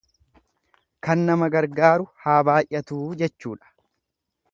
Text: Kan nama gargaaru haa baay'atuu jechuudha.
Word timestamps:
Kan 1.07 1.21
nama 1.27 1.49
gargaaru 1.55 2.07
haa 2.23 2.39
baay'atuu 2.47 3.03
jechuudha. 3.21 3.71